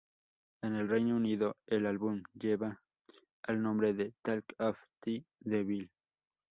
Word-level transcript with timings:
En 0.63 0.73
el 0.77 0.89
Reino 0.89 1.15
Unido 1.15 1.57
el 1.67 1.85
álbum 1.85 2.23
lleva 2.33 2.81
el 3.47 3.61
nombre 3.61 3.93
de 3.93 4.15
"Talk 4.23 4.45
of 4.57 4.79
the 4.99 5.23
Devil". 5.39 5.91